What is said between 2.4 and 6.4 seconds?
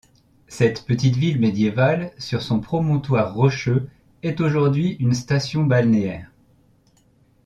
son promontoire rocheux, est aujourd'hui une station balnéaire.